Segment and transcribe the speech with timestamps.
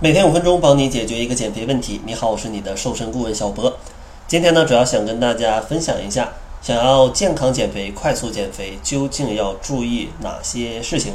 [0.00, 2.00] 每天五分钟，帮你解决一个减肥问题。
[2.06, 3.76] 你好，我是你的瘦身顾问小博。
[4.28, 11.14] 今天呢，主要想跟大家分享一下，想要健康减肥、快速减肥，究竟要注意哪些事情？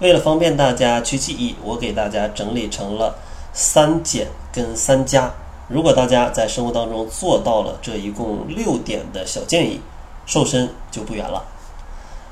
[0.00, 3.14] 为了方便大家去记忆，我给大家整理成了
[3.52, 5.32] 三减跟三加。
[5.68, 9.80] 如果大家在生活当中做到了这一共六点的小建议，
[10.26, 11.44] 瘦身就不远了。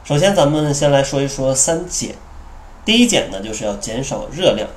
[0.02, 2.16] 首先，咱们先来说一说三减。
[2.84, 4.68] 第一减呢，就是要减少热量。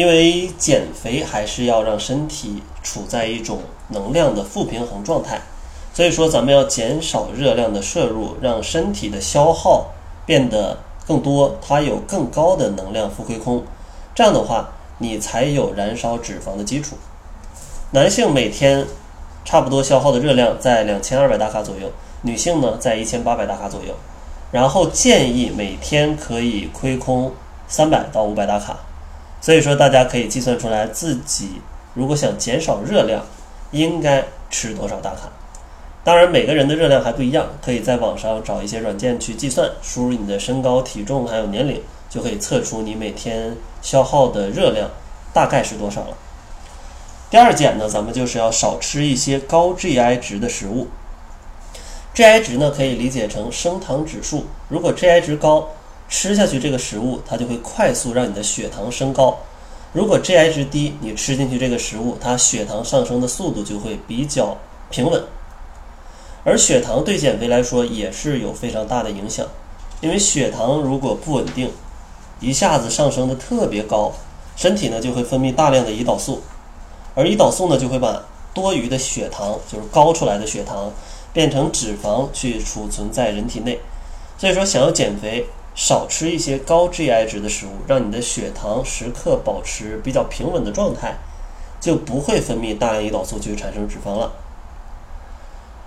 [0.00, 5.42] 因为减肥还是要让身体处在一种能量的负平衡状态，
[5.92, 9.88] 所以说咱们要减少热量的摄入，让身体的消耗
[10.24, 13.62] 变得更多，它有更高的能量负亏空，
[14.14, 16.96] 这样的话你才有燃烧脂肪的基础。
[17.90, 18.86] 男性每天
[19.44, 21.92] 差不多消耗的热量在两千二百大卡左右，
[22.22, 23.94] 女性呢在一千八百大卡左右，
[24.50, 27.32] 然后建议每天可以亏空
[27.68, 28.78] 三百到五百大卡。
[29.40, 31.62] 所以说，大家可以计算出来自己
[31.94, 33.24] 如果想减少热量，
[33.70, 35.30] 应该吃多少大卡。
[36.04, 44.90] 当然，每个人的热量还不一样，可以在网上找一些软件去计算，输入你的身高、体重还有年龄，就可以测出你每天消耗的热量
[45.32, 46.16] 大概是多少了。
[47.30, 50.88] 第二减呢，咱们就是要少吃一些高 GI 值的食物。
[52.14, 55.68] GI 值呢，可以理解成升糖指数，如果 GI 值高。
[56.10, 59.38] 吃下去这个食物，它就会快速让你的血糖升高。
[59.92, 64.56] 如果 GI 值低，你吃进去这个食物，它血糖上升的速度就会比较
[64.90, 65.22] 平稳。
[66.42, 69.46] 而血糖对减肥来说也是有非常大的影响，
[70.00, 71.70] 因为血糖如果不稳定，
[72.40, 74.12] 一下子上升的特别高，
[74.56, 76.42] 身体呢就会分泌大量的胰岛素，
[77.14, 80.92] 而胰岛素呢就会把多余的血糖，就是高出来的血糖，
[81.32, 83.78] 变成脂肪去储存在人体内。
[84.38, 85.46] 所以说，想要减肥。
[85.74, 91.14] 少吃一些高 GI 值的食物，让你的血糖时刻保持比较平稳的状态，
[91.80, 94.32] 就不会分泌大量胰岛素去产生脂肪了。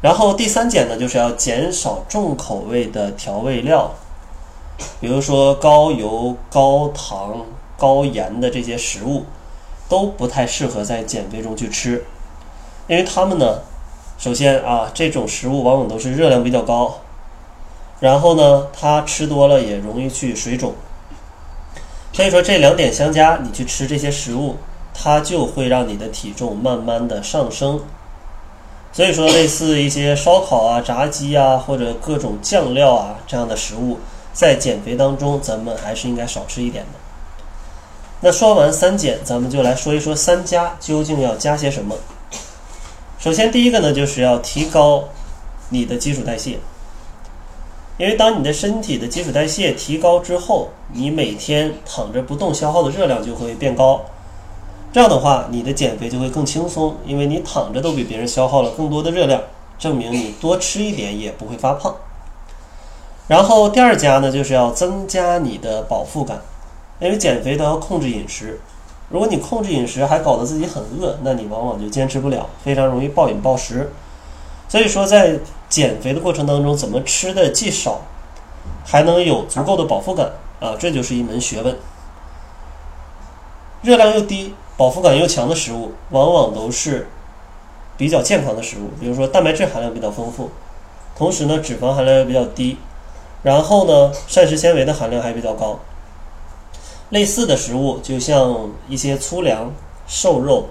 [0.02, 3.91] 然后第三点呢，就是要减少重口味的调味料，
[5.00, 7.46] 比如说高油、高糖、
[7.78, 9.25] 高盐的这些食物，
[9.88, 12.03] 都不太适合在减肥中去吃，
[12.88, 13.59] 因为它们呢，
[14.18, 17.00] 首先啊，这种食物往往都是热量比较高。
[18.03, 20.74] 然后呢，它吃多了也容易去水肿，
[22.12, 24.58] 所以说这两点相加，你去吃这些食物，
[24.94, 27.80] 它就会让你的体重慢慢的上升。
[28.92, 34.00] 所以说，类似一些烧烤啊、炸鸡啊，或者各种酱料啊这样的食物，
[34.34, 37.00] 在减肥当中，咱们还是应该少吃一点的。
[38.19, 41.96] 那说完三减，咱们就来说一说三加究竟要加些什么。
[43.18, 45.06] 首先，第一个呢，就是要提高
[45.69, 46.59] 你的基础代谢。
[47.98, 54.02] 因为当你的身体的基础代谢提高之后，你每天躺着不动消耗的热量就会变高，
[54.92, 59.42] 这样的话，你的减肥就会更轻松，因为你躺着都比别人消耗了更多的热量，
[59.78, 61.96] 证明你多吃一点也不会发胖。
[63.28, 66.42] 然后第二家呢，就是要增加你的饱腹感，
[67.00, 68.60] 因为减肥都要控制饮食，
[69.10, 73.92] 如果你控制饮食还搞得自己很饿，那你往往就坚持不了，非常容易暴饮暴食。
[74.68, 75.38] 所以说，在
[75.73, 78.01] 减肥的过程当中，怎么吃的既少，
[78.85, 80.75] 还能有足够的饱腹感啊？
[80.78, 81.75] 这就是一门学问。
[83.81, 87.07] 热量又低、饱腹感又强的食物，往往都是
[87.97, 88.91] 比较健康的食物。
[89.00, 90.51] 比如说，蛋白质含量比较丰富，
[91.17, 92.78] 同时呢，脂肪含量也比较低，
[93.41, 95.79] 然后呢，膳食纤维的含量还比较高。
[97.09, 99.73] 类似的食物，就像一些粗粮、
[100.06, 100.67] 瘦肉、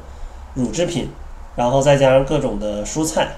[0.55, 1.11] 乳制品，
[1.57, 3.33] 然后再加上各种的蔬菜。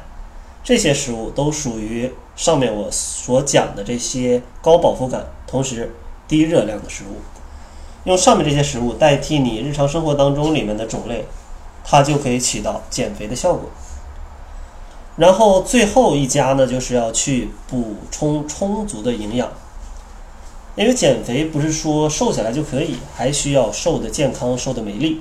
[0.65, 5.95] 这些食物都属于上面我所讲的这些高饱腹感、同时
[6.27, 7.21] 低热量的食物。
[8.05, 11.27] 用上面这些食物代替你日常生活当中里面的种类，
[11.85, 13.69] 它就可以起到减肥的效果。
[15.17, 19.49] 然后最后一家呢，就是要去补充充足的营养，
[20.77, 25.21] 因为减肥不是说瘦下来就可以，还需要瘦的健康、瘦的美丽。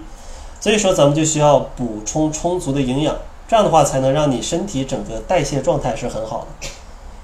[0.61, 3.17] 所以说，咱们就需要补充充足的营养。
[3.53, 6.67] 这样的话，才能让你身体整个代谢状态是很好的，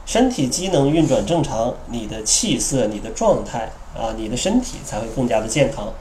[0.05, 5.91] 身体机能运转正常，你的气色、你的状态啊，你的身体才会更加的健康。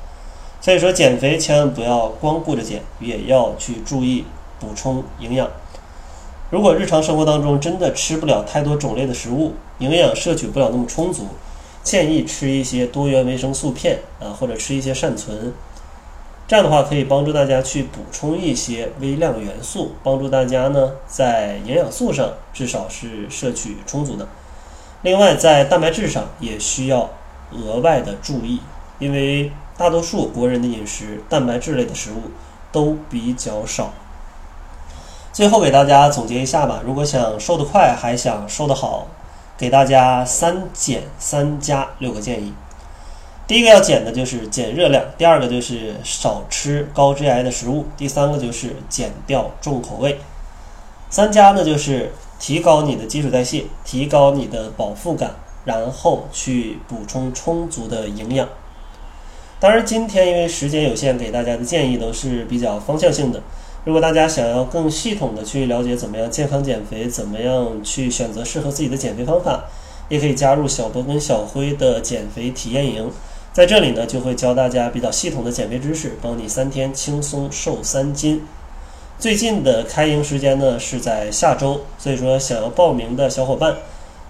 [0.60, 4.26] 所以说，减肥千万不要光顾着减，也要去注意
[4.60, 5.48] 补充营养。
[6.50, 11.28] 如果日常生活当中真的吃不了太多种类的食物，营养摄取不了那么充足，
[11.82, 15.54] 建议吃一些多元维生素片啊，或者吃一些善存。
[16.48, 24.26] 这样的话可以帮助大家去补充一些微量元素，帮助大家呢在营养素上至少是摄取充足的。
[25.02, 27.10] 另外在蛋白质上也需要
[27.52, 28.62] 额外的注意，
[28.98, 32.30] 因为大多数国人的饮食蛋白质类的食物
[32.72, 33.92] 都比较少。
[35.30, 39.06] 最后给大家总结一下吧，如果想瘦得快，还想瘦得好，
[39.58, 42.54] 给大家三减三加六个建议。
[43.48, 50.18] 第一个要减的就是减热量，第二个就是少吃高 GI 的食物，第三个就是减掉重口味。
[51.08, 55.30] 三加呢就是提高你的基础代谢，提高你的饱腹感，
[55.64, 58.46] 然后去补充充足的营养。
[59.58, 63.42] 当然，今天因为时间有限，给大家的建议都是比较方向性的。
[63.86, 69.64] 如果大家想要更系统的去了解怎么样健康减肥，怎么样去选择适合自己的减肥方法，
[70.10, 73.10] 也可以加入小博跟小辉的减肥体验营。
[73.58, 78.46] 在这里呢，就会教大家比较系统的减肥知识，帮你三天轻松瘦三斤。
[79.18, 83.74] 最近的开营时间呢是在下周，所以说想要报名的小伙伴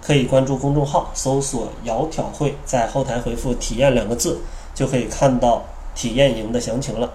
[0.01, 4.39] 可以关注公众号，搜索“窈窕会”，在后台回复“体验”两个字，
[4.73, 7.13] 就可以看到体验营的详情了。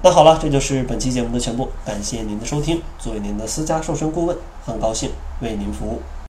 [0.00, 2.80] 那好了，这就是本期节目的全部，感谢您的收听。
[2.98, 4.34] 作为您的私家瘦身顾问，
[4.64, 5.10] 很高兴
[5.42, 6.00] 为您服务。